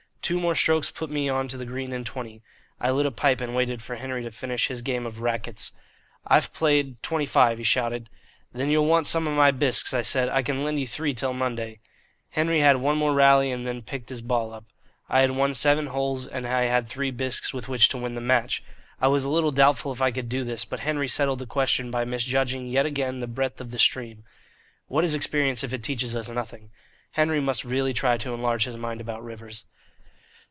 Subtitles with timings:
[0.23, 2.41] Two more strokes put me on to the green in twenty.
[2.79, 5.73] I lit a pipe and waited for Henry to finish his game of rackets.
[6.25, 8.09] "I've played twenty five," he shouted.
[8.53, 10.29] "Then you'll want some of my bisques," I said.
[10.29, 11.81] "I can lend you three till Monday."
[12.29, 14.63] Henry had one more rally and then picked his ball up.
[15.09, 18.21] I had won seven holes and I had three bisques with which to win the
[18.21, 18.63] match.
[19.01, 21.91] I was a little doubtful if I could do this, but Henry settled the question
[21.91, 24.23] by misjudging yet again the breadth of the stream.
[24.87, 26.69] What is experience if it teaches us nothing?
[27.13, 29.65] Henry must really try to enlarge his mind about rivers.